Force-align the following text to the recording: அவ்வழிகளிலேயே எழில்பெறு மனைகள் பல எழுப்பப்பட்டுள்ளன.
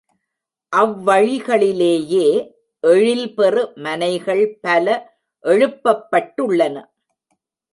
அவ்வழிகளிலேயே 0.73 2.27
எழில்பெறு 2.83 3.63
மனைகள் 3.75 4.57
பல 4.61 4.85
எழுப்பப்பட்டுள்ளன. 5.43 6.75